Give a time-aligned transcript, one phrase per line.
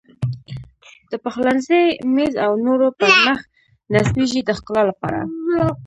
[1.11, 1.83] د پخلنځي
[2.15, 3.39] میز او نورو پر مخ
[3.93, 5.19] نصبېږي د ښکلا لپاره.